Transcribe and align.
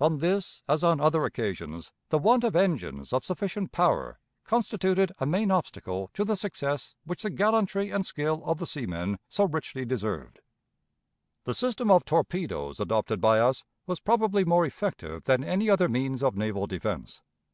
On 0.00 0.20
this 0.20 0.62
as 0.66 0.82
on 0.82 1.02
other 1.02 1.26
occasions, 1.26 1.92
the 2.08 2.16
want 2.16 2.44
of 2.44 2.56
engines 2.56 3.12
of 3.12 3.26
sufficient 3.26 3.72
power 3.72 4.18
constituted 4.44 5.12
a 5.18 5.26
main 5.26 5.50
obstacle 5.50 6.08
to 6.14 6.24
the 6.24 6.34
success 6.34 6.94
which 7.04 7.22
the 7.24 7.28
gallantry 7.28 7.90
and 7.90 8.06
skill 8.06 8.42
of 8.46 8.56
the 8.56 8.64
seamen 8.64 9.18
so 9.28 9.44
richly 9.44 9.84
deserved. 9.84 10.40
The 11.44 11.52
system 11.52 11.90
of 11.90 12.06
torpedoes 12.06 12.80
adopted 12.80 13.20
by 13.20 13.38
us 13.38 13.64
was 13.86 14.00
probably 14.00 14.46
more 14.46 14.64
effective 14.64 15.24
than 15.24 15.44
any 15.44 15.68
other 15.68 15.90
means 15.90 16.22
of 16.22 16.36
naval 16.36 16.66
defense. 16.66 17.20